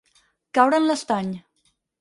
Caure 0.59 0.79
en 0.81 0.89
l'estany. 0.93 1.31